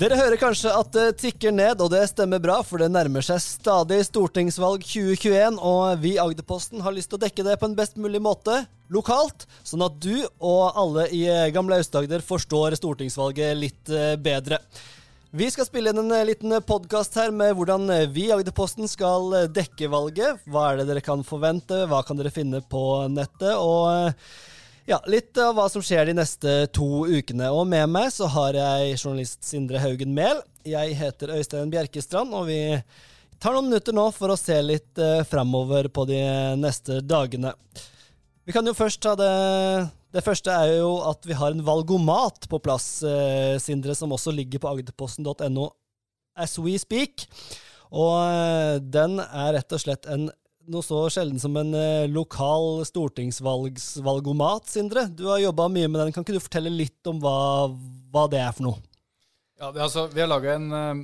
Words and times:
Dere 0.00 0.16
hører 0.16 0.40
kanskje 0.40 0.70
at 0.72 0.94
det 0.94 1.18
tikker 1.20 1.52
ned, 1.52 1.82
og 1.84 1.90
det 1.92 2.06
stemmer 2.08 2.40
bra, 2.40 2.54
for 2.64 2.80
det 2.80 2.86
nærmer 2.88 3.20
seg 3.20 3.36
stadig 3.44 3.98
stortingsvalg 4.06 4.80
2021, 4.80 5.58
og 5.60 6.00
vi 6.00 6.14
i 6.14 6.20
Agderposten 6.22 6.80
har 6.80 6.94
lyst 6.96 7.10
til 7.12 7.18
å 7.18 7.20
dekke 7.26 7.44
det 7.44 7.58
på 7.60 7.68
en 7.68 7.74
best 7.76 7.98
mulig 8.00 8.22
måte 8.24 8.62
lokalt, 8.88 9.44
sånn 9.60 9.84
at 9.84 9.98
du 10.00 10.22
og 10.38 10.78
alle 10.80 11.04
i 11.12 11.26
Gamle 11.52 11.82
Aust-Agder 11.82 12.24
forstår 12.24 12.78
stortingsvalget 12.80 13.58
litt 13.60 13.92
eh, 13.92 14.14
bedre. 14.16 14.62
Vi 15.36 15.50
skal 15.52 15.68
spille 15.68 15.92
inn 15.92 16.00
en 16.00 16.16
eh, 16.16 16.24
liten 16.30 16.56
podkast 16.64 17.20
her 17.20 17.28
med 17.36 17.52
hvordan 17.58 17.84
vi 18.14 18.30
i 18.30 18.32
Agderposten 18.38 18.88
skal 18.88 19.36
eh, 19.36 19.50
dekke 19.52 19.92
valget. 19.92 20.40
Hva 20.48 20.70
er 20.70 20.80
det 20.80 20.88
dere 20.94 21.04
kan 21.04 21.26
forvente, 21.28 21.84
hva 21.92 22.00
kan 22.08 22.16
dere 22.16 22.32
finne 22.32 22.64
på 22.64 22.86
nettet? 23.12 23.52
og... 23.52 24.16
Ja, 24.90 24.96
litt 25.06 25.38
av 25.38 25.52
hva 25.54 25.68
som 25.70 25.84
skjer 25.86 26.08
de 26.08 26.16
neste 26.18 26.52
to 26.74 27.04
ukene. 27.06 27.46
Og 27.54 27.62
med 27.70 27.86
meg 27.94 28.08
så 28.10 28.26
har 28.26 28.56
jeg 28.58 28.96
journalist 28.96 29.46
Sindre 29.46 29.78
Haugen 29.78 30.10
Mehl. 30.16 30.40
Jeg 30.66 30.96
heter 30.98 31.30
Øystein 31.36 31.70
Bjerkestrand, 31.70 32.34
og 32.34 32.48
vi 32.48 32.58
tar 33.38 33.54
noen 33.54 33.68
minutter 33.68 33.94
nå 33.94 34.08
for 34.16 34.34
å 34.34 34.38
se 34.40 34.56
litt 34.64 34.98
uh, 34.98 35.22
framover 35.30 35.86
på 35.94 36.08
de 36.10 36.18
neste 36.58 36.98
dagene. 37.06 37.54
Vi 38.42 38.56
kan 38.56 38.66
jo 38.66 38.74
først 38.74 38.98
ta 39.04 39.14
det 39.14 39.30
Det 40.10 40.24
første 40.26 40.50
er 40.50 40.80
jo 40.80 40.90
at 41.06 41.22
vi 41.22 41.38
har 41.38 41.54
en 41.54 41.62
valgomat 41.62 42.50
på 42.50 42.58
plass, 42.58 42.88
uh, 43.06 43.54
Sindre, 43.62 43.94
som 43.94 44.10
også 44.10 44.34
ligger 44.34 44.58
på 44.58 44.74
agderposten.no 44.74 45.70
as 46.34 46.58
we 46.58 46.74
speak. 46.82 47.28
Og 47.94 48.16
uh, 48.26 48.82
den 48.82 49.20
er 49.22 49.54
rett 49.54 49.70
og 49.70 49.86
slett 49.86 50.10
en 50.10 50.32
noe 50.68 50.84
så 50.84 51.00
sjelden 51.12 51.40
som 51.40 51.56
en 51.56 51.72
eh, 51.76 52.10
lokal 52.10 52.82
stortingsvalgomat, 52.88 54.68
Sindre. 54.70 55.06
Du 55.08 55.26
har 55.30 55.40
jobba 55.42 55.68
mye 55.72 55.88
med 55.88 56.00
den. 56.02 56.12
Kan 56.14 56.26
ikke 56.26 56.36
du 56.36 56.42
fortelle 56.42 56.72
litt 56.72 57.10
om 57.10 57.20
hva, 57.22 57.70
hva 58.12 58.26
det 58.30 58.42
er 58.42 58.52
for 58.56 58.68
noe? 58.68 58.82
Ja, 59.60 59.70
det, 59.72 59.82
altså, 59.84 60.06
Vi 60.12 60.22
har 60.22 60.30
laga 60.30 60.54
en 60.56 60.72
eh, 60.72 61.00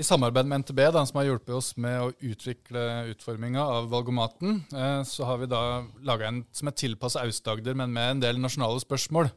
i 0.00 0.04
samarbeid 0.06 0.48
med 0.48 0.62
NTB, 0.62 0.80
da, 0.94 1.04
som 1.04 1.18
har 1.20 1.28
hjulpet 1.28 1.54
oss 1.56 1.74
med 1.76 1.98
å 2.00 2.12
utvikle 2.24 2.84
utforminga 3.12 3.64
av 3.74 3.90
valgomaten, 3.92 4.62
eh, 4.72 5.00
så 5.08 5.28
har 5.28 5.42
vi 5.42 5.50
da 5.52 5.82
laga 6.00 6.30
en 6.30 6.44
som 6.56 6.70
er 6.70 6.78
tilpassa 6.80 7.26
Aust-Agder, 7.26 7.76
men 7.76 7.92
med 7.92 8.14
en 8.14 8.22
del 8.24 8.40
nasjonale 8.40 8.80
spørsmål. 8.80 9.28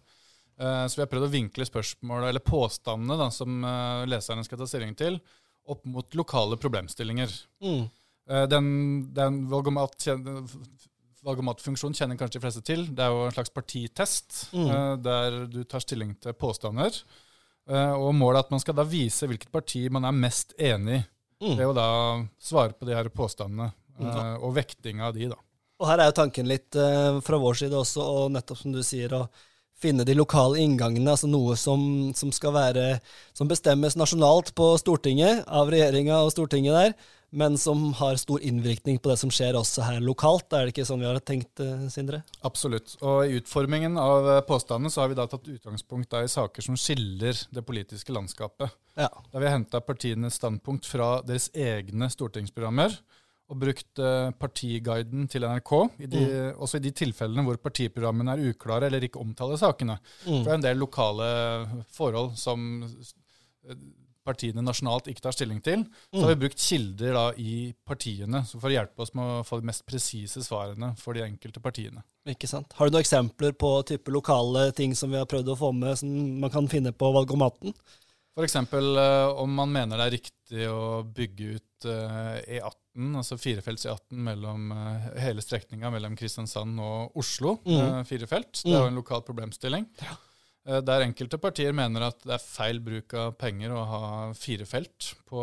Eh, 0.55 0.85
så 0.87 0.99
vi 0.99 1.03
har 1.03 1.11
prøvd 1.11 1.27
å 1.27 1.33
vinkle 1.33 1.67
spørsmål, 1.67 2.29
eller 2.29 2.45
påstandene 2.45 3.19
da, 3.19 3.27
som 3.33 3.67
leserne 4.07 4.47
skal 4.47 4.61
ta 4.61 4.69
stilling 4.69 4.95
til, 4.95 5.19
opp 5.67 5.83
mot 5.89 6.15
lokale 6.15 6.55
problemstillinger. 6.61 7.33
Mm. 7.65 7.87
Eh, 8.29 8.45
den, 8.49 8.67
den 9.13 9.43
valgomat, 9.49 10.07
valgomatfunksjonen 11.25 11.97
kjenner 11.97 12.17
kanskje 12.19 12.39
de 12.39 12.45
fleste 12.45 12.63
til. 12.65 12.87
Det 12.95 13.05
er 13.05 13.13
jo 13.13 13.27
en 13.27 13.35
slags 13.35 13.53
partitest 13.53 14.39
mm. 14.55 14.65
Eh, 14.65 14.91
der 15.05 15.39
du 15.51 15.61
tar 15.63 15.83
stilling 15.83 16.15
til 16.21 16.37
påstander. 16.37 16.97
Eh, 17.69 17.93
og 17.93 18.13
målet 18.17 18.41
er 18.41 18.47
at 18.47 18.53
man 18.55 18.63
skal 18.63 18.77
da 18.77 18.85
vise 18.89 19.29
hvilket 19.29 19.53
parti 19.53 19.85
man 19.93 20.07
er 20.09 20.17
mest 20.25 20.57
enig 20.57 21.01
i. 21.01 21.03
Mm. 21.45 21.57
er 21.59 21.67
å 21.67 21.73
da 21.75 21.89
svare 22.39 22.71
på 22.79 22.87
de 22.87 22.93
her 22.95 23.09
påstandene, 23.11 23.67
mm. 23.99 24.37
og 24.39 24.53
vektinga 24.55 25.09
av 25.09 25.17
de, 25.17 25.27
da. 25.33 25.35
Og 25.83 25.89
her 25.89 25.99
er 25.99 26.07
jo 26.07 26.13
tanken 26.15 26.47
litt 26.47 26.77
fra 27.27 27.39
vår 27.43 27.57
side 27.59 27.75
også, 27.75 28.05
og 28.07 28.31
nettopp 28.31 28.61
som 28.61 28.71
du 28.71 28.79
sier, 28.87 29.11
å 29.13 29.27
finne 29.83 30.05
de 30.07 30.15
lokale 30.15 30.63
inngangene, 30.63 31.11
altså 31.11 31.27
noe 31.27 31.57
som, 31.59 31.83
som 32.15 32.31
skal 32.33 32.55
være 32.55 32.85
Som 33.35 33.51
bestemmes 33.51 33.99
nasjonalt 33.99 34.53
på 34.55 34.71
Stortinget, 34.79 35.43
av 35.43 35.69
regjeringa 35.69 36.21
og 36.23 36.31
Stortinget 36.33 36.79
der 36.79 36.95
men 37.35 37.57
som 37.59 37.93
har 37.93 38.15
stor 38.15 38.41
innvirkning 38.41 38.99
på 38.99 39.11
det 39.11 39.17
som 39.19 39.31
skjer 39.33 39.57
også 39.59 39.83
her 39.83 40.03
lokalt. 40.03 40.47
Er 40.55 40.65
det 40.65 40.75
ikke 40.75 40.85
sånn 40.87 41.01
vi 41.03 41.09
har 41.09 41.19
tenkt, 41.19 41.59
eh, 41.59 41.87
Sindre? 41.91 42.21
Absolutt. 42.47 42.95
Og 43.03 43.25
i 43.27 43.35
utformingen 43.41 43.99
av 43.99 44.29
eh, 44.31 44.41
påstandene 44.47 44.91
så 44.93 45.03
har 45.03 45.11
vi 45.11 45.17
da 45.19 45.27
tatt 45.27 45.49
utgangspunkt 45.51 46.15
i 46.21 46.29
saker 46.31 46.63
som 46.63 46.79
skiller 46.79 47.35
det 47.51 47.65
politiske 47.67 48.15
landskapet. 48.15 48.71
Ja. 48.95 49.09
Da 49.33 49.41
vi 49.41 49.49
har 49.49 49.57
henta 49.57 49.83
partienes 49.83 50.39
standpunkt 50.39 50.87
fra 50.87 51.17
deres 51.27 51.49
egne 51.51 52.07
stortingsprogrammer 52.13 52.95
og 53.45 53.59
brukt 53.61 53.99
uh, 54.01 54.31
partiguiden 54.41 55.27
til 55.29 55.43
NRK, 55.45 55.71
i 56.01 56.07
de, 56.09 56.21
mm. 56.25 56.61
også 56.65 56.79
i 56.79 56.85
de 56.87 56.91
tilfellene 56.97 57.43
hvor 57.45 57.59
partiprogrammene 57.61 58.33
er 58.33 58.47
uklare 58.49 58.87
eller 58.89 59.05
ikke 59.05 59.21
omtaler 59.21 59.59
sakene. 59.61 59.99
Mm. 60.23 60.31
For 60.31 60.47
det 60.47 60.53
er 60.55 60.57
en 60.57 60.65
del 60.65 60.81
lokale 60.81 61.27
forhold 61.93 62.33
som 62.41 62.65
partiene 64.25 64.63
nasjonalt 64.65 65.09
ikke 65.11 65.23
tar 65.27 65.35
stilling 65.35 65.61
til, 65.65 65.85
så 66.09 66.23
har 66.23 66.33
vi 66.33 66.37
mm. 66.37 66.43
brukt 66.43 66.61
kilder 66.61 67.17
da 67.17 67.25
i 67.41 67.55
partiene 67.87 68.41
for 68.49 68.69
å 68.69 68.75
hjelpe 68.75 69.05
oss 69.05 69.13
med 69.17 69.39
å 69.39 69.43
få 69.47 69.61
de 69.61 69.69
mest 69.69 69.85
presise 69.87 70.43
svarene 70.45 70.93
for 70.99 71.17
de 71.17 71.25
enkelte 71.25 71.61
partiene. 71.63 72.03
Ikke 72.29 72.49
sant. 72.49 72.73
Har 72.77 72.89
du 72.89 72.95
noen 72.95 73.05
eksempler 73.05 73.53
på 73.57 73.75
type 73.85 74.13
lokale 74.13 74.71
ting 74.77 74.95
som 74.97 75.13
vi 75.13 75.19
har 75.21 75.29
prøvd 75.29 75.53
å 75.53 75.59
få 75.59 75.69
med, 75.77 75.93
som 76.01 76.09
man 76.41 76.53
kan 76.53 76.69
finne 76.71 76.93
på 76.95 77.11
valgomaten? 77.13 77.75
F.eks. 78.35 78.57
Uh, 78.73 79.31
om 79.39 79.53
man 79.55 79.71
mener 79.71 79.99
det 79.99 80.05
er 80.05 80.15
riktig 80.17 80.65
å 80.67 81.05
bygge 81.15 81.53
ut 81.55 81.87
uh, 81.87 82.35
E18, 82.43 83.13
altså 83.21 83.37
firefelts 83.39 83.87
E18 83.87 84.25
mellom 84.27 84.73
uh, 84.75 85.05
hele 85.23 85.43
strekninga 85.43 85.91
mellom 85.93 86.17
Kristiansand 86.19 86.81
og 86.83 87.15
Oslo. 87.21 87.59
Mm. 87.63 88.03
Firefelt. 88.09 88.59
Det 88.59 88.73
er 88.73 88.81
jo 88.81 88.89
mm. 88.89 88.91
en 88.91 88.99
lokal 88.99 89.23
problemstilling. 89.27 89.87
Ja. 90.03 90.17
Eh, 90.65 90.81
der 90.85 91.05
enkelte 91.05 91.39
partier 91.41 91.75
mener 91.77 92.07
at 92.09 92.21
det 92.25 92.37
er 92.37 92.43
feil 92.43 92.81
bruk 92.83 93.13
av 93.17 93.35
penger 93.39 93.73
å 93.73 93.83
ha 93.89 94.05
fire 94.37 94.67
felt 94.69 95.13
på 95.29 95.41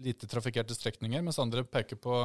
lite 0.00 0.28
trafikkerte 0.28 0.76
strekninger, 0.76 1.22
mens 1.24 1.40
andre 1.42 1.64
peker 1.64 2.00
på 2.00 2.22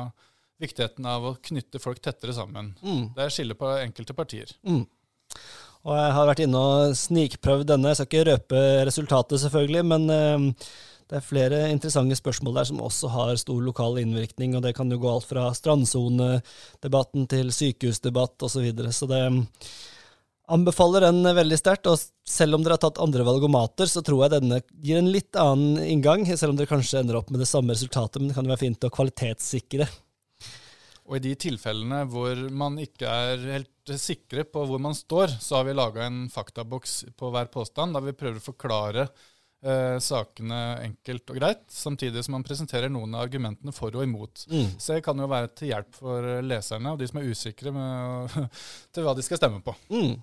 viktigheten 0.62 1.08
av 1.12 1.26
å 1.28 1.36
knytte 1.44 1.82
folk 1.84 2.00
tettere 2.04 2.36
sammen. 2.36 2.74
Mm. 2.80 3.10
Det 3.16 3.26
er 3.26 3.34
skille 3.34 3.58
på 3.60 3.72
enkelte 3.82 4.16
partier. 4.16 4.52
Mm. 4.64 4.86
Og 5.86 5.98
jeg 6.00 6.14
har 6.18 6.28
vært 6.30 6.42
inne 6.46 6.62
og 6.66 6.94
snikprøvd 6.98 7.68
denne. 7.70 7.92
Jeg 7.92 8.00
skal 8.00 8.08
ikke 8.10 8.28
røpe 8.30 8.62
resultatet, 8.88 9.42
selvfølgelig, 9.44 9.84
men 9.92 10.08
uh, 10.10 10.70
det 11.12 11.20
er 11.20 11.26
flere 11.26 11.60
interessante 11.70 12.16
spørsmål 12.18 12.56
der 12.58 12.70
som 12.72 12.80
også 12.82 13.12
har 13.14 13.34
stor 13.38 13.60
lokal 13.62 14.00
innvirkning. 14.02 14.56
og 14.56 14.64
Det 14.66 14.74
kan 14.78 14.90
jo 14.90 15.02
gå 15.04 15.12
alt 15.12 15.28
fra 15.30 15.50
strandsonedebatten 15.54 17.28
til 17.30 17.52
sykehusdebatt 17.54 18.48
osv. 18.48 18.56
Så, 18.56 18.64
videre. 18.66 18.96
så 18.96 19.12
det 19.12 19.22
Anbefaler 20.52 21.08
den 21.08 21.26
veldig 21.26 21.58
sterkt, 21.58 21.88
og 21.90 21.98
selv 22.30 22.58
om 22.58 22.66
dere 22.66 22.78
har 22.78 22.84
tatt 22.84 23.02
andre 23.02 23.26
valgomater, 23.26 23.90
så 23.90 24.04
tror 24.06 24.26
jeg 24.26 24.36
denne 24.36 24.60
gir 24.84 25.00
en 25.00 25.10
litt 25.10 25.38
annen 25.42 25.80
inngang, 25.82 26.26
selv 26.38 26.54
om 26.54 26.60
dere 26.60 26.70
kanskje 26.70 27.02
ender 27.02 27.18
opp 27.18 27.32
med 27.34 27.42
det 27.42 27.50
samme 27.50 27.74
resultatet, 27.74 28.22
men 28.22 28.30
det 28.30 28.38
kan 28.38 28.46
jo 28.46 28.54
være 28.54 28.66
fint 28.68 28.86
å 28.86 28.94
kvalitetssikre. 28.94 29.88
Og 31.06 31.20
i 31.20 31.24
de 31.28 31.36
tilfellene 31.38 32.02
hvor 32.10 32.40
man 32.54 32.80
ikke 32.82 33.10
er 33.10 33.46
helt 33.52 33.96
sikre 34.02 34.46
på 34.50 34.66
hvor 34.66 34.82
man 34.82 34.98
står, 34.98 35.38
så 35.42 35.60
har 35.60 35.68
vi 35.68 35.78
laga 35.78 36.08
en 36.08 36.26
faktaboks 36.34 37.04
på 37.18 37.30
hver 37.34 37.50
påstand, 37.54 37.94
der 37.94 38.06
vi 38.08 38.16
prøver 38.18 38.42
å 38.42 38.46
forklare 38.46 39.06
eh, 39.06 39.98
sakene 40.02 40.62
enkelt 40.82 41.30
og 41.30 41.38
greit, 41.38 41.66
samtidig 41.70 42.26
som 42.26 42.38
man 42.38 42.46
presenterer 42.48 42.90
noen 42.90 43.14
av 43.14 43.28
argumentene 43.28 43.74
for 43.76 43.94
og 43.94 44.06
imot. 44.06 44.48
Mm. 44.50 44.72
Så 44.78 44.98
det 44.98 45.06
kan 45.06 45.22
jo 45.22 45.30
være 45.30 45.52
til 45.54 45.74
hjelp 45.74 46.00
for 46.00 46.30
leserne 46.46 46.96
og 46.96 47.02
de 47.02 47.10
som 47.12 47.22
er 47.22 47.30
usikre 47.30 47.76
med, 47.76 48.40
til 48.94 49.06
hva 49.06 49.14
de 49.18 49.26
skal 49.26 49.42
stemme 49.42 49.62
på. 49.66 49.78
Mm. 49.94 50.16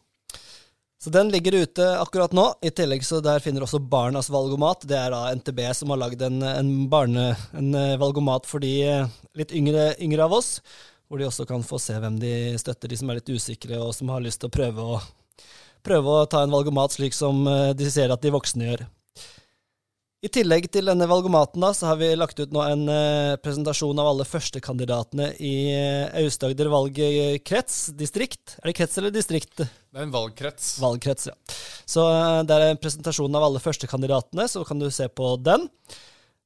Så 1.02 1.10
den 1.10 1.28
ligger 1.28 1.52
ute 1.52 1.98
akkurat 1.98 2.32
nå. 2.32 2.44
I 2.62 2.70
tillegg 2.70 3.02
så 3.02 3.18
der 3.18 3.42
finner 3.42 3.64
også 3.66 3.80
Barnas 3.82 4.28
valgomat. 4.30 4.84
Det 4.86 4.94
er 4.94 5.10
da 5.10 5.32
NTB 5.34 5.58
som 5.74 5.90
har 5.90 5.98
lagd 5.98 6.20
en, 6.22 6.36
en, 6.46 6.68
barne, 6.92 7.24
en 7.58 7.74
eh, 7.74 7.96
valgomat 7.98 8.46
for 8.46 8.62
de 8.62 8.70
eh, 8.86 9.08
litt 9.34 9.50
yngre, 9.50 9.96
yngre, 9.98 10.22
av 10.22 10.36
oss. 10.38 10.60
Hvor 11.10 11.18
de 11.18 11.26
også 11.26 11.48
kan 11.48 11.66
få 11.66 11.80
se 11.82 11.96
hvem 11.98 12.20
de 12.22 12.54
støtter, 12.62 12.86
de 12.86 13.00
som 13.00 13.10
er 13.10 13.18
litt 13.18 13.34
usikre 13.34 13.82
og 13.82 13.90
som 13.96 14.14
har 14.14 14.22
lyst 14.22 14.44
til 14.44 14.52
å 14.52 14.54
prøve 14.54 14.86
å, 14.94 15.00
prøve 15.82 16.14
å 16.20 16.28
ta 16.30 16.44
en 16.46 16.54
valgomat 16.54 16.94
slik 16.94 17.18
som 17.18 17.42
eh, 17.50 17.72
de 17.74 17.90
ser 17.90 18.14
at 18.14 18.22
de 18.22 18.30
voksne 18.38 18.70
gjør. 18.70 18.86
I 20.22 20.28
tillegg 20.30 20.68
til 20.70 20.86
denne 20.86 21.06
valgomaten 21.10 21.64
da, 21.64 21.72
så 21.74 21.88
har 21.88 21.96
vi 21.98 22.12
lagt 22.14 22.38
ut 22.38 22.52
nå 22.54 22.60
en 22.62 22.84
uh, 22.86 23.34
presentasjon 23.42 23.98
av 23.98 24.12
alle 24.12 24.26
førstekandidatene 24.26 25.32
i 25.42 25.54
uh, 25.74 26.20
Aust-Agder 26.20 26.70
valgkrets, 26.70 27.80
distrikt. 27.98 28.54
Er 28.60 28.70
det 28.70 28.76
krets 28.78 29.00
eller 29.02 29.10
distrikt? 29.10 29.56
Det 29.58 29.98
er 29.98 30.04
en 30.04 30.14
valgkrets. 30.14 30.76
Valgkrets, 30.78 31.26
ja. 31.32 31.34
Så 31.90 32.04
uh, 32.06 32.38
det 32.46 32.54
er 32.54 32.68
en 32.68 32.78
presentasjon 32.78 33.34
av 33.34 33.48
alle 33.48 33.62
førstekandidatene, 33.64 34.46
så 34.46 34.62
kan 34.68 34.78
du 34.78 34.86
se 34.94 35.10
på 35.10 35.34
den. 35.42 35.66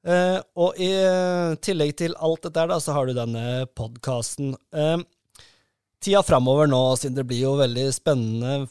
Og 0.06 0.76
i 0.78 0.86
tillegg 1.66 1.96
til 1.98 2.12
alt 2.22 2.44
dette 2.46 2.62
da, 2.70 2.76
så 2.78 2.94
har 2.94 3.08
du 3.08 3.16
denne 3.16 3.64
podkasten. 3.74 4.52
tida 5.98 6.20
framover 6.22 6.70
nå, 6.70 6.78
siden 6.94 7.16
det 7.18 7.24
blir 7.26 7.42
jo 7.42 7.56
veldig 7.58 7.88
spennende 7.90 8.68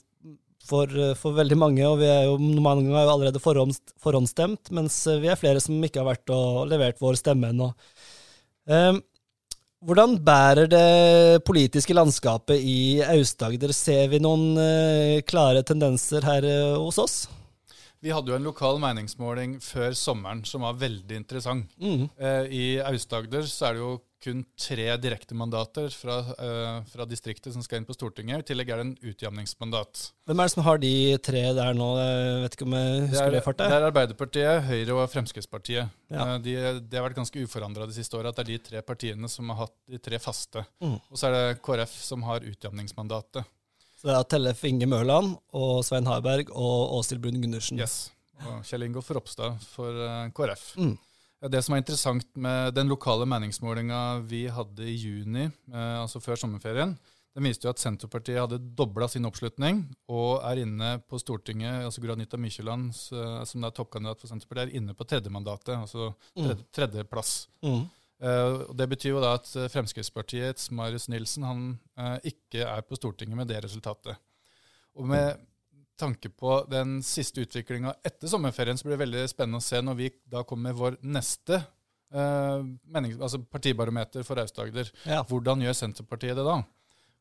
for, 0.65 0.89
eh, 0.89 1.15
for, 1.17 1.35
veldig 1.37 1.57
mange, 1.59 1.83
og 1.87 1.99
vi 2.01 2.09
er 2.09 2.27
jo 2.27 2.37
mange 2.39 2.87
ganger 2.87 3.11
allerede 3.11 3.41
forhånd, 3.41 3.77
forhåndsstemt, 4.01 4.71
mens 4.75 4.97
eh, 5.11 5.21
vi 5.23 5.31
er 5.31 5.39
flere 5.39 5.61
som 5.63 5.77
ikke 5.83 6.01
har 6.01 6.09
vært 6.13 6.33
og 6.33 6.65
levert 6.71 7.01
vår 7.01 7.19
stemme 7.21 7.51
ennå. 7.53 7.71
Um, 8.65 9.03
hvordan 9.85 10.15
bærer 10.25 10.69
det 10.71 11.43
politiske 11.45 11.93
landskapet 11.93 12.57
i 12.57 13.03
Aust-Agder? 13.05 13.73
Ser 13.75 14.07
vi 14.09 14.21
noen 14.23 14.55
uh, 14.57 15.21
klare 15.27 15.61
tendenser 15.61 16.25
her 16.25 16.47
uh, 16.49 16.79
hos 16.81 16.97
oss? 17.03 17.17
Vi 18.01 18.13
hadde 18.13 18.33
jo 18.33 18.39
en 18.39 18.47
lokal 18.47 18.79
meningsmåling 18.81 19.59
før 19.61 19.93
sommeren 19.97 20.41
som 20.45 20.65
var 20.65 20.79
veldig 20.81 21.19
interessant. 21.19 21.69
Mm. 21.77 22.07
Uh, 22.17 22.43
I 22.49 22.65
Aust-Agder 22.81 23.45
så 23.49 23.69
er 23.69 23.77
det 23.77 23.85
jo 23.85 23.93
kun 24.25 24.41
tre 24.59 24.87
direktemandater 25.01 25.93
fra, 25.93 26.17
uh, 26.39 26.79
fra 26.89 27.05
distriktet 27.09 27.53
som 27.53 27.63
skal 27.65 27.79
inn 27.79 27.87
på 27.87 27.95
Stortinget. 27.95 28.41
I 28.43 28.47
tillegg 28.49 28.71
er 28.73 28.81
det 28.81 28.85
en 28.87 29.11
utjamningsmandat. 29.11 30.01
Hvem 30.25 30.41
er 30.41 30.49
det 30.49 30.53
som 30.55 30.65
har 30.65 30.81
de 30.81 30.93
tre 31.25 31.43
der 31.57 31.77
nå? 31.77 31.89
Jeg 32.01 32.39
vet 32.43 32.57
ikke 32.57 32.67
om 32.67 32.77
jeg 32.77 33.03
husker 33.11 33.35
det, 33.35 33.41
i 33.41 33.45
farta? 33.45 33.69
Det 33.69 33.77
er 33.77 33.87
Arbeiderpartiet, 33.89 34.63
Høyre 34.69 34.97
og 34.97 35.11
Fremskrittspartiet. 35.13 35.93
Ja. 36.13 36.25
Uh, 36.25 36.37
de, 36.41 36.55
de, 36.81 36.97
har 36.97 37.05
vært 37.07 37.19
ganske 37.21 37.45
uforandra 37.45 37.87
de 37.89 37.97
siste 37.97 38.17
åra. 38.17 38.33
Det 38.33 38.45
er 38.45 38.51
de 38.53 38.59
tre 38.69 38.83
partiene 38.85 39.31
som 39.31 39.53
har 39.53 39.65
hatt 39.65 39.77
de 39.91 40.01
tre 40.09 40.21
faste. 40.23 40.65
Mm. 40.83 40.97
Og 40.97 41.21
så 41.21 41.29
er 41.29 41.37
det 41.37 41.61
KrF 41.65 41.95
som 42.09 42.25
har 42.27 42.45
utjamningsmandatet. 42.45 43.53
Så 43.95 44.09
det 44.09 44.17
er 44.17 44.27
Tellef 44.29 44.65
Inge 44.67 44.89
Mørland 44.89 45.37
og 45.55 45.79
Svein 45.87 46.09
Harberg 46.09 46.51
og 46.51 46.97
Åshild 46.99 47.23
Brun 47.23 47.39
Gundersen. 47.41 47.79
Yes. 47.81 48.09
Og 48.43 48.65
Kjell 48.67 48.89
Ingolf 48.89 49.07
Ropstad 49.15 49.61
for 49.71 49.95
uh, 49.95 50.27
KrF. 50.35 50.73
Mm. 50.81 50.95
Det 51.51 51.61
som 51.61 51.75
er 51.75 51.81
interessant 51.81 52.27
med 52.41 52.73
den 52.73 52.89
lokale 52.89 53.25
meningsmålinga 53.29 54.01
vi 54.29 54.45
hadde 54.51 54.87
i 54.87 54.95
juni, 54.95 55.45
eh, 55.45 55.97
altså 56.01 56.21
før 56.23 56.39
sommerferien, 56.41 56.95
den 57.35 57.43
viste 57.49 57.67
jo 57.67 57.73
at 57.73 57.81
Senterpartiet 57.81 58.39
hadde 58.39 58.61
dobla 58.77 59.09
sin 59.11 59.27
oppslutning 59.27 59.81
og 60.07 60.39
er 60.47 60.61
inne 60.63 60.93
på 61.03 61.19
Stortinget. 61.19 61.83
altså 61.83 62.01
Granita 62.01 62.39
Mykjeland, 62.39 62.93
eh, 63.11 63.41
som 63.43 63.63
er 63.63 63.75
toppkandidat 63.75 64.23
for 64.23 64.31
Senterpartiet, 64.31 64.71
er 64.71 64.79
inne 64.79 64.95
på 64.95 65.03
tredjemandatet, 65.03 65.75
altså 65.75 66.13
tredje, 66.31 66.61
mm. 66.61 66.65
tredjeplass. 66.79 67.33
Mm. 67.65 67.83
Uh, 68.15 68.61
det 68.79 68.85
betyr 68.87 69.09
jo 69.11 69.19
da 69.19 69.33
at 69.35 69.49
Fremskrittspartiets 69.73 70.69
Marius 70.71 71.09
Nilsen 71.11 71.43
han 71.43 71.65
uh, 71.99 72.15
ikke 72.23 72.63
er 72.63 72.85
på 72.87 72.95
Stortinget 72.95 73.35
med 73.35 73.51
det 73.51 73.59
resultatet. 73.65 74.15
Og 74.95 75.09
med 75.11 75.35
tanke 75.99 76.29
på 76.29 76.57
den 76.71 76.99
siste 77.05 77.45
utviklinga 77.45 77.95
etter 78.05 78.31
sommerferien, 78.31 78.77
så 78.77 78.87
blir 78.87 78.97
det 78.97 79.05
veldig 79.05 79.25
spennende 79.31 79.61
å 79.61 79.65
se 79.65 79.81
når 79.83 79.99
vi 79.99 80.11
da 80.31 80.43
kommer 80.47 80.71
med 80.71 80.79
vår 80.79 80.97
neste 81.05 81.59
eh, 81.61 82.65
menings, 82.91 83.19
altså 83.19 83.41
partibarometer 83.43 84.25
for 84.27 84.41
Aust-Agder. 84.41 84.91
Ja. 85.07 85.23
Hvordan 85.29 85.63
gjør 85.65 85.77
Senterpartiet 85.79 86.37
det 86.39 86.47
da? 86.47 86.59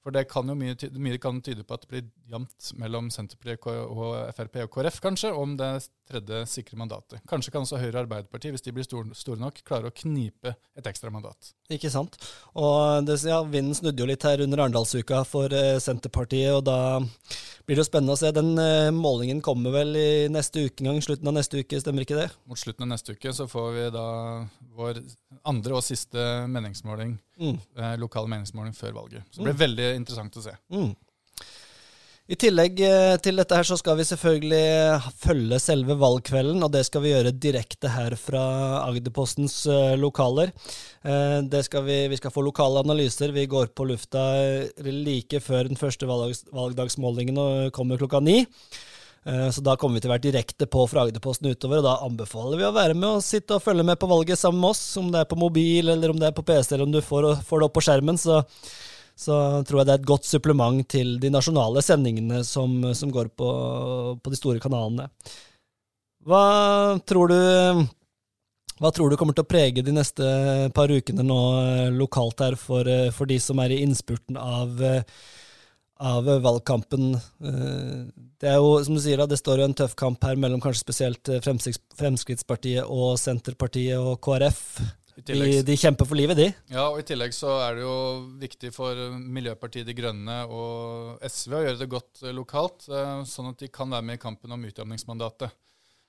For 0.05 0.13
det 0.13 0.27
kan 0.29 0.51
jo 0.51 0.55
mye, 0.59 0.77
mye 1.01 1.19
kan 1.21 1.39
tyde 1.41 1.65
på 1.65 1.77
at 1.77 1.87
det 1.87 1.89
blir 1.89 2.09
jevnt 2.29 2.71
mellom 2.77 3.07
Senterpartiet 3.13 3.65
og 3.89 4.35
Frp 4.37 4.59
og 4.67 4.75
KrF, 4.75 4.99
kanskje, 5.01 5.31
om 5.33 5.55
det 5.57 5.71
tredje 6.05 6.43
sikre 6.51 6.77
mandatet. 6.77 7.23
Kanskje 7.31 7.55
kan 7.55 7.65
også 7.65 7.81
Høyre 7.81 7.95
og 7.97 8.03
Arbeiderpartiet, 8.03 8.53
hvis 8.53 8.67
de 8.67 8.75
blir 8.77 8.85
store, 8.85 9.17
store 9.17 9.41
nok, 9.41 9.63
klare 9.65 9.89
å 9.89 9.95
knipe 9.97 10.53
et 10.77 10.91
ekstra 10.91 11.09
mandat. 11.13 11.55
Ikke 11.73 11.89
sant. 11.93 12.19
Og 12.53 13.07
det, 13.09 13.17
ja, 13.25 13.41
Vinden 13.49 13.77
snudde 13.77 14.05
jo 14.05 14.09
litt 14.11 14.29
her 14.29 14.45
under 14.45 14.67
Arendalsuka 14.67 15.23
for 15.29 15.53
eh, 15.57 15.81
Senterpartiet, 15.81 16.53
og 16.53 16.67
da 16.69 17.01
blir 17.65 17.79
det 17.79 17.81
jo 17.87 17.89
spennende 17.89 18.19
å 18.19 18.21
se. 18.21 18.29
Den 18.37 18.53
eh, 18.61 18.93
målingen 18.93 19.41
kommer 19.45 19.73
vel 19.73 19.97
i 19.97 20.09
neste 20.33 20.67
uke 20.67 20.85
engang, 20.85 21.01
slutten 21.05 21.33
av 21.33 21.39
neste 21.39 21.65
uke, 21.65 21.81
stemmer 21.81 22.05
ikke 22.05 22.21
det? 22.21 22.29
Mot 22.51 22.61
slutten 22.61 22.85
av 22.85 22.93
neste 22.93 23.17
uke 23.17 23.33
så 23.33 23.49
får 23.49 23.71
vi 23.79 23.89
da 23.95 24.09
vår 24.77 25.01
andre 25.49 25.79
og 25.79 25.85
siste 25.87 26.45
meningsmåling, 26.53 27.17
mm. 27.41 27.57
eh, 27.79 27.97
lokale 28.01 28.31
meningsmåling 28.31 28.77
før 28.77 29.01
valget. 29.01 29.27
Så 29.31 29.41
det 29.41 29.51
blir 29.51 29.59
mm. 29.59 29.65
veldig 29.65 29.91
interessant 29.99 30.39
å 30.39 30.45
se. 30.45 30.55
Mm. 30.75 30.95
I 32.25 32.39
tillegg 32.41 32.79
eh, 32.81 33.15
til 33.21 33.37
dette 33.37 33.57
her 33.59 33.69
så 33.69 33.77
skal 33.77 33.99
vi 33.99 34.07
selvfølgelig 34.09 35.11
følge 35.21 35.59
selve 35.61 35.99
valgkvelden, 36.01 36.63
og 36.65 36.73
det 36.73 36.87
skal 36.89 37.05
vi 37.05 37.13
gjøre 37.13 37.35
direkte 37.37 37.91
her 37.93 38.17
fra 38.17 38.45
Agderpostens 38.87 39.59
eh, 39.69 39.93
lokaler. 40.01 40.55
Det 41.05 41.61
skal 41.67 41.85
vi, 41.85 41.99
vi 42.09 42.17
skal 42.17 42.33
få 42.33 42.41
lokale 42.47 42.81
analyser. 42.81 43.35
Vi 43.37 43.45
går 43.45 43.75
på 43.77 43.85
lufta 43.91 44.23
like 44.81 45.37
før 45.45 45.69
den 45.69 45.77
første 45.77 46.09
valgdagsmålingen 46.09 47.37
og 47.43 47.75
kommer 47.77 48.01
klokka 48.01 48.23
ni. 48.25 48.39
Så 49.25 49.63
da 49.65 49.73
kommer 49.81 49.97
vi 49.97 50.03
til 50.05 50.11
å 50.11 50.13
være 50.13 50.27
direkte 50.27 50.67
på 50.69 50.83
fra 50.85 51.07
Agderposten 51.07 51.49
utover, 51.49 51.79
og 51.81 51.87
da 51.87 51.95
anbefaler 52.05 52.59
vi 52.61 52.67
å 52.69 52.75
være 52.77 52.93
med 52.93 53.09
og 53.09 53.23
sitte 53.25 53.57
og 53.57 53.63
følge 53.65 53.87
med 53.89 53.97
på 53.97 54.09
valget 54.11 54.37
sammen 54.37 54.61
med 54.61 54.75
oss, 54.75 54.83
om 55.01 55.07
det 55.15 55.23
er 55.23 55.31
på 55.31 55.39
mobil 55.41 55.89
eller 55.95 56.13
om 56.13 56.19
det 56.21 56.29
er 56.29 56.37
på 56.37 56.45
PC 56.45 56.75
eller 56.75 56.85
om 56.85 56.93
du 56.93 57.01
får, 57.01 57.31
får 57.49 57.63
det 57.63 57.69
opp 57.71 57.77
på 57.79 57.85
skjermen. 57.87 58.21
så 58.21 58.43
så 59.15 59.35
tror 59.63 59.81
jeg 59.81 59.87
det 59.87 59.95
er 59.95 60.01
et 60.03 60.09
godt 60.11 60.27
supplement 60.27 60.87
til 60.91 61.17
de 61.23 61.31
nasjonale 61.31 61.83
sendingene 61.87 62.43
som, 62.47 62.81
som 62.99 63.13
går 63.15 63.31
på, 63.39 63.51
på, 64.19 64.33
de 64.33 64.39
store 64.39 64.63
kanalene. 64.63 65.07
Hva 66.27 66.99
tror 67.07 67.31
du 67.31 67.39
hva 68.83 68.91
tror 68.91 69.13
du 69.13 69.17
kommer 69.17 69.37
til 69.37 69.45
å 69.45 69.49
prege 69.49 69.85
de 69.87 69.93
neste 69.95 70.25
par 70.75 70.91
ukene 70.91 71.23
nå 71.23 71.41
eh, 71.61 71.93
lokalt 71.95 72.43
her 72.43 72.57
for, 72.59 72.89
eh, 72.91 73.13
for 73.15 73.31
de 73.31 73.37
som 73.39 73.61
er 73.63 73.71
i 73.71 73.79
innspurten 73.85 74.35
av, 74.41 74.83
eh, 74.83 75.05
av, 76.01 76.29
valgkampen? 76.45 77.15
Det 78.41 78.51
er 78.51 78.59
jo, 78.59 78.75
som 78.85 78.97
du 78.97 79.03
sier, 79.05 79.23
det 79.29 79.39
står 79.41 79.63
jo 79.63 79.69
en 79.69 79.79
tøff 79.79 79.95
kamp 79.99 80.25
her 80.27 80.39
mellom 80.41 80.63
kanskje 80.63 80.83
spesielt 80.83 81.31
Fremskrittspartiet 81.45 82.85
og 82.85 83.17
Senterpartiet 83.21 83.99
og 83.99 84.19
KrF. 84.25 84.65
De, 85.15 85.63
de, 85.63 85.75
kjemper 85.79 86.09
for 86.09 86.19
livet, 86.19 86.39
de. 86.39 86.49
Ja, 86.75 86.89
og 86.89 86.99
i 86.99 87.05
tillegg 87.07 87.35
så 87.37 87.53
er 87.63 87.77
det 87.77 87.85
jo 87.85 87.99
viktig 88.41 88.73
for 88.75 88.99
Miljøpartiet 89.15 89.87
De 89.87 89.95
Grønne 89.95 90.41
og 90.51 91.23
SV 91.23 91.55
å 91.55 91.61
gjøre 91.63 91.81
det 91.85 91.91
godt 91.93 92.25
eh, 92.25 92.35
lokalt, 92.35 92.89
eh, 92.91 93.21
sånn 93.29 93.53
at 93.53 93.63
de 93.63 93.71
kan 93.71 93.95
være 93.95 94.09
med 94.09 94.19
i 94.19 94.23
kampen 94.25 94.57
om 94.57 94.67
utjamningsmandatet. 94.67 95.55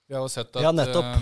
Vi 0.05 0.13
har 0.13 0.21
jo 0.21 0.29
sett 0.29 0.53
at 0.53 0.61
ja, 0.61 0.71
uh, 0.71 1.15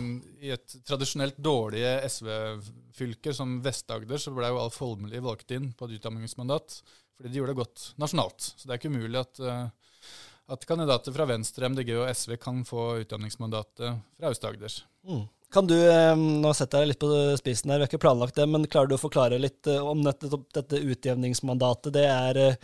i 0.44 0.52
et 0.52 0.76
tradisjonelt 0.84 1.38
dårlige 1.40 1.94
SV-fylke 2.10 3.32
som 3.36 3.56
Vest-Agder, 3.64 4.20
så 4.20 4.34
ble 4.36 4.50
jo 4.52 4.60
Alf 4.60 4.82
Holmelid 4.84 5.24
valgt 5.24 5.54
inn 5.56 5.72
på 5.78 5.88
et 5.88 5.96
utdanningsmandat 6.00 6.82
fordi 7.14 7.30
de 7.30 7.40
gjorde 7.40 7.54
det 7.54 7.62
godt 7.62 7.86
nasjonalt. 8.02 8.50
Så 8.58 8.66
det 8.66 8.74
er 8.74 8.82
ikke 8.82 8.92
umulig 8.92 9.22
at, 9.22 9.40
uh, 9.40 10.12
at 10.52 10.68
kandidater 10.68 11.16
fra 11.16 11.30
Venstre, 11.30 11.70
MDG 11.72 11.94
og 11.96 12.10
SV 12.12 12.36
kan 12.42 12.66
få 12.68 12.90
utdanningsmandatet 13.06 14.04
fra 14.18 14.34
Aust-Agder. 14.34 14.82
Mm. 15.08 15.24
Kan 15.54 15.68
du, 15.68 15.76
eh, 15.78 16.16
Nå 16.18 16.54
setter 16.58 16.82
jeg 16.82 16.88
deg 16.88 16.92
litt 16.94 17.04
på 17.04 17.12
spissen 17.38 17.70
her, 17.70 17.78
vi 17.78 17.86
har 17.86 17.92
ikke 17.92 18.02
planlagt 18.02 18.40
det, 18.40 18.48
men 18.50 18.66
klarer 18.66 18.90
du 18.90 18.98
å 18.98 19.02
forklare 19.02 19.38
litt 19.42 19.70
eh, 19.70 19.78
om 19.78 20.02
dette, 20.06 20.32
dette 20.56 20.82
utjevningsmandatet? 20.82 21.94
Det 21.94 22.06
er 22.10 22.40
eh, 22.42 22.58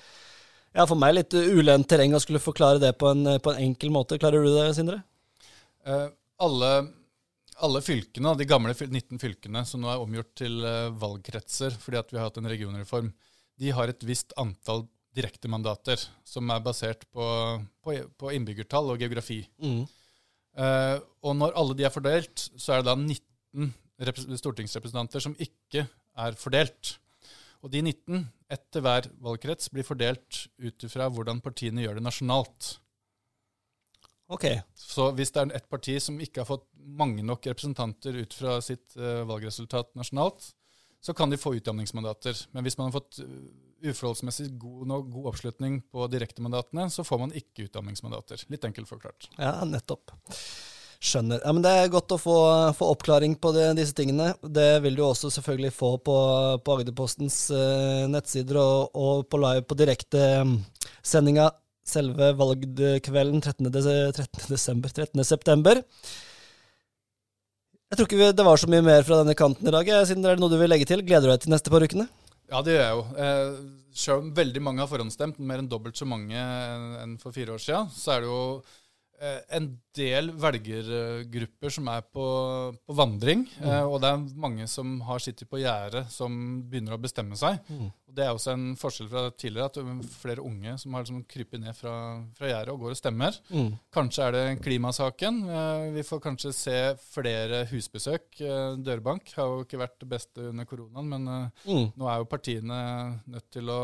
ja, 0.74 0.86
for 0.90 0.98
meg 0.98 1.14
litt 1.14 1.36
ulendt 1.38 1.90
terreng 1.92 2.16
å 2.18 2.22
skulle 2.24 2.42
forklare 2.42 2.82
det 2.82 2.96
på 2.98 3.12
en, 3.12 3.36
på 3.42 3.54
en, 3.54 3.62
enkel 3.68 3.94
måte. 3.94 4.18
Klarer 4.22 4.46
du 4.46 4.50
det, 4.56 4.72
Sindre? 4.78 5.04
Uh, 5.90 6.08
alle, 6.46 6.72
alle, 7.66 7.82
fylkene, 7.84 8.36
de 8.38 8.48
gamle 8.48 8.76
19 8.78 9.20
fylkene 9.20 9.66
som 9.68 9.82
nå 9.84 9.90
er 9.92 10.04
omgjort 10.04 10.32
til 10.40 10.62
valgkretser 11.02 11.76
fordi 11.82 12.00
at 12.00 12.14
vi 12.14 12.20
har 12.20 12.30
hatt 12.30 12.38
en 12.40 12.48
regionreform, 12.48 13.10
de 13.60 13.74
har 13.76 13.92
et 13.92 14.06
visst 14.08 14.32
antall 14.40 14.86
direktemandater 15.18 16.00
som 16.28 16.50
er 16.54 16.64
basert 16.64 17.04
på, 17.12 17.26
på, 17.84 17.96
på 18.16 18.34
innbyggertall 18.38 18.94
og 18.94 19.02
geografi. 19.02 19.42
Mm. 19.60 19.84
Uh, 20.60 20.98
og 21.24 21.36
når 21.40 21.56
alle 21.60 21.78
de 21.78 21.86
er 21.88 21.94
fordelt, 21.94 22.48
så 22.60 22.76
er 22.76 22.84
det 22.84 22.92
da 22.92 22.96
19 22.96 24.40
stortingsrepresentanter 24.40 25.24
som 25.24 25.36
ikke 25.42 25.86
er 26.20 26.38
fordelt. 26.40 26.96
Og 27.64 27.72
de 27.74 27.82
19, 27.84 28.24
etter 28.52 28.84
hver 28.84 29.10
valgkrets, 29.24 29.72
blir 29.74 29.88
fordelt 29.88 30.46
ut 30.62 30.88
ifra 30.88 31.10
hvordan 31.12 31.42
partiene 31.44 31.84
gjør 31.84 32.00
det 32.00 32.06
nasjonalt. 32.06 32.78
Ok. 34.30 34.46
Så 34.78 35.10
hvis 35.18 35.34
det 35.34 35.42
er 35.42 35.56
et 35.58 35.70
parti 35.72 35.96
som 36.04 36.20
ikke 36.22 36.44
har 36.44 36.50
fått 36.50 36.68
mange 37.00 37.26
nok 37.26 37.48
representanter 37.50 38.22
ut 38.22 38.36
fra 38.38 38.60
sitt 38.62 38.94
uh, 39.00 39.26
valgresultat 39.30 39.96
nasjonalt, 39.98 40.52
så 41.02 41.16
kan 41.16 41.32
de 41.32 41.40
få 41.40 41.56
utjamningsmandater. 41.58 42.38
Men 42.54 42.66
hvis 42.66 42.78
man 42.78 42.90
har 42.90 43.00
fått 43.00 43.22
uh, 43.24 43.30
uforholdsmessig 43.90 44.52
god, 44.62 44.92
god 45.10 45.30
oppslutning 45.32 45.80
på 45.92 46.08
direktemandatene, 46.14 46.90
så 46.94 47.06
får 47.08 47.24
man 47.24 47.34
ikke 47.34 47.70
utdanningsmandater. 47.70 48.46
Litt 48.54 48.68
enkelt 48.70 48.92
forklart. 48.92 49.32
Ja, 49.40 49.56
nettopp. 49.66 50.14
Skjønner. 51.00 51.40
Ja, 51.46 51.54
men 51.56 51.64
Det 51.64 51.72
er 51.72 51.92
godt 51.94 52.12
å 52.12 52.20
få, 52.20 52.36
få 52.76 52.90
oppklaring 52.92 53.38
på 53.40 53.54
det, 53.56 53.70
disse 53.80 53.96
tingene. 53.96 54.34
Det 54.44 54.82
vil 54.84 55.00
du 55.00 55.06
også 55.06 55.32
selvfølgelig 55.32 55.72
få 55.72 55.94
på, 56.04 56.18
på 56.60 56.76
Agderpostens 56.76 57.46
uh, 57.56 58.06
nettsider 58.12 58.60
og, 58.60 58.92
og, 58.94 59.26
på 59.32 59.40
live 59.40 59.64
på 59.66 59.80
direktesendinga 59.80 61.48
um, 61.48 61.66
selve 61.90 62.32
valgkvelden 62.40 63.44
13. 63.44 63.70
13. 63.74 64.50
Desember, 64.54 64.94
13. 64.94 65.24
september. 65.28 65.82
Jeg 67.90 67.98
tror 67.98 68.06
ikke 68.06 68.34
det 68.38 68.46
var 68.46 68.62
så 68.62 68.70
mye 68.70 68.86
mer 68.86 69.06
fra 69.06 69.24
denne 69.24 69.34
kanten 69.38 69.66
i 69.66 69.74
dag. 69.74 69.88
Siden 70.06 70.22
det 70.22 70.36
er 70.36 70.42
noe 70.42 70.52
du 70.54 70.60
vil 70.62 70.70
legge 70.70 70.86
til. 70.90 71.02
Gleder 71.02 71.26
du 71.26 71.34
deg 71.34 71.46
til 71.46 71.54
neste 71.56 71.74
par 71.74 71.82
ukene? 71.82 72.06
Ja, 72.50 72.62
det 72.66 72.76
gjør 72.76 72.84
jeg 72.84 72.98
jo. 72.98 73.06
Eh, 73.26 73.56
selv 74.00 74.22
om 74.24 74.30
veldig 74.38 74.62
mange 74.66 74.84
har 74.84 74.90
forhåndsstemt, 74.90 75.40
mer 75.42 75.62
enn 75.62 75.70
dobbelt 75.70 75.98
så 75.98 76.06
mange 76.10 76.38
enn 76.38 77.18
for 77.22 77.34
fire 77.34 77.56
år 77.56 77.62
siden, 77.64 77.90
så 77.94 78.16
er 78.16 78.24
det 78.24 78.30
jo 78.30 78.44
en 79.20 79.70
del 79.98 80.32
velgergrupper 80.40 81.74
som 81.74 81.88
er 81.92 82.04
på, 82.06 82.26
på 82.86 82.96
vandring. 82.96 83.46
Mm. 83.60 83.70
Eh, 83.70 83.86
og 83.88 84.00
det 84.04 84.12
er 84.12 84.28
mange 84.40 84.68
som 84.72 85.00
har 85.08 85.24
sittet 85.24 85.50
på 85.50 85.62
gjerdet, 85.62 86.06
som 86.14 86.34
begynner 86.70 86.96
å 86.96 87.02
bestemme 87.02 87.38
seg. 87.40 87.60
Mm. 87.68 87.90
Og 87.90 88.16
Det 88.18 88.26
er 88.26 88.34
også 88.34 88.54
en 88.56 88.68
forskjell 88.80 89.10
fra 89.12 89.24
tidligere, 89.32 89.70
at 89.70 90.14
flere 90.22 90.46
unge 90.46 90.76
som 90.82 90.96
har 90.96 91.04
liksom 91.06 91.26
krypet 91.30 91.62
ned 91.62 91.78
fra, 91.78 91.94
fra 92.38 92.52
gjerdet 92.52 92.74
og 92.74 92.86
går 92.86 92.96
og 92.96 93.02
stemmer. 93.02 93.42
Mm. 93.50 93.74
Kanskje 93.96 94.28
er 94.28 94.38
det 94.38 94.46
klimasaken. 94.66 95.44
Eh, 95.58 95.90
vi 95.98 96.06
får 96.08 96.24
kanskje 96.24 96.56
se 96.56 96.80
flere 97.10 97.66
husbesøk. 97.74 98.30
Eh, 98.40 98.80
dørbank 98.86 99.36
har 99.36 99.52
jo 99.52 99.68
ikke 99.68 99.84
vært 99.84 100.00
det 100.04 100.12
beste 100.16 100.50
under 100.54 100.70
koronaen, 100.70 101.12
men 101.12 101.36
eh, 101.36 101.70
mm. 101.70 101.86
nå 102.00 102.10
er 102.10 102.24
jo 102.24 102.32
partiene 102.32 102.82
nødt 103.28 103.50
til 103.54 103.74
å 103.74 103.82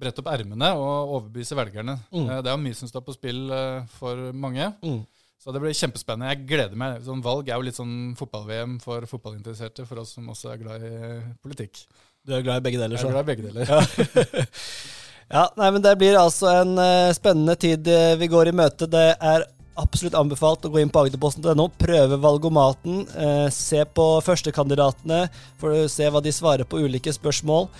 brette 0.00 0.22
opp 0.22 0.30
ermene 0.32 0.72
og 0.78 1.16
overbevise 1.18 1.58
velgerne. 1.58 1.98
Mm. 2.10 2.26
Eh, 2.26 2.42
det 2.46 2.52
er 2.52 2.62
mye 2.64 2.78
som 2.78 2.90
står 2.90 3.04
på 3.06 3.16
spill 3.16 3.46
eh, 3.54 3.82
for 3.98 4.30
mange. 4.36 4.72
Mm. 4.82 5.02
Så 5.40 5.54
det 5.56 5.62
blir 5.62 5.72
kjempespennende. 5.76 6.34
Jeg 6.34 6.46
gleder 6.50 6.76
meg. 6.76 7.00
Sånn 7.06 7.22
Valg 7.24 7.48
er 7.48 7.56
jo 7.56 7.64
litt 7.64 7.78
sånn 7.78 8.12
fotball-VM 8.18 8.76
for 8.82 9.06
fotballinteresserte, 9.08 9.86
for 9.88 10.02
oss 10.02 10.12
som 10.18 10.28
også 10.28 10.52
er 10.52 10.60
glad 10.60 10.84
i 10.84 10.96
politikk. 11.40 11.86
Du 12.28 12.34
er 12.36 12.44
glad 12.44 12.60
i 12.60 12.64
begge 12.66 12.80
deler, 12.82 13.00
Jeg 13.00 13.08
er 13.08 13.14
glad 13.14 13.24
i 13.24 13.30
begge 13.30 13.46
deler. 13.48 13.70
Ja. 13.70 14.58
ja, 15.38 15.46
nei, 15.56 15.70
men 15.70 15.86
Det 15.86 15.94
blir 16.02 16.18
altså 16.20 16.50
en 16.58 16.74
eh, 16.82 17.14
spennende 17.16 17.56
tid 17.56 17.88
eh, 17.88 18.18
vi 18.20 18.28
går 18.28 18.50
i 18.50 18.56
møte. 18.60 18.90
Det 18.90 19.06
er 19.16 19.46
absolutt 19.80 20.18
anbefalt 20.18 20.68
å 20.68 20.72
gå 20.74 20.82
inn 20.82 20.92
på 20.92 21.06
agderposten.no, 21.06 21.70
prøve 21.80 22.20
valgomaten, 22.20 23.06
eh, 23.16 23.46
se 23.54 23.80
på 23.88 24.06
førstekandidatene 24.26 25.22
for 25.60 25.72
å 25.72 25.88
se 25.88 26.10
hva 26.12 26.20
de 26.20 26.34
svarer 26.36 26.68
på 26.68 26.82
ulike 26.84 27.16
spørsmål. 27.16 27.70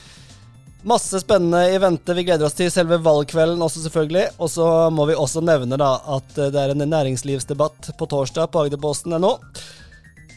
Masse 0.83 1.21
spennende 1.21 1.75
i 1.75 1.79
vente. 1.79 2.15
Vi 2.15 2.25
gleder 2.25 2.47
oss 2.47 2.57
til 2.57 2.71
selve 2.73 2.97
valgkvelden 3.05 3.61
også, 3.63 3.83
selvfølgelig. 3.85 4.31
Og 4.41 4.49
så 4.51 4.67
må 4.95 5.05
vi 5.11 5.19
også 5.19 5.43
nevne 5.45 5.77
da 5.81 5.91
at 6.17 6.39
eh, 6.39 6.49
det 6.55 6.63
er 6.63 6.73
en 6.73 6.87
næringslivsdebatt 6.89 7.93
på 7.99 8.09
torsdag 8.09 8.49
på 8.53 8.65
agderposten.no. 8.65 9.35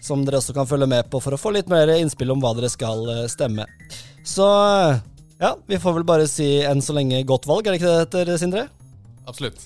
Som 0.04 0.26
dere 0.28 0.42
også 0.42 0.56
kan 0.56 0.68
følge 0.68 0.90
med 0.92 1.08
på 1.12 1.22
for 1.24 1.36
å 1.36 1.40
få 1.40 1.54
litt 1.56 1.72
mer 1.72 1.94
innspill 1.96 2.34
om 2.36 2.44
hva 2.44 2.52
dere 2.58 2.72
skal 2.72 3.08
eh, 3.14 3.26
stemme. 3.32 3.68
Så 4.28 4.48
ja, 5.40 5.54
vi 5.68 5.80
får 5.80 6.00
vel 6.00 6.08
bare 6.08 6.28
si 6.32 6.50
enn 6.68 6.84
så 6.84 6.96
lenge 6.96 7.24
godt 7.28 7.48
valg, 7.48 7.68
er 7.68 7.76
det 7.76 7.82
ikke 7.82 7.94
det 7.94 7.96
det 8.04 8.20
heter, 8.26 8.38
Sindre? 8.44 8.68
Absolutt. 9.28 9.64